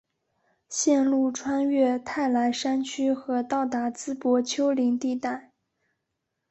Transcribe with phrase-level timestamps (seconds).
[0.67, 5.51] 线路穿越泰莱山区和到达淄博丘陵地带。